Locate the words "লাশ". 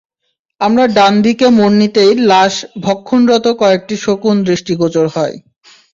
2.29-2.53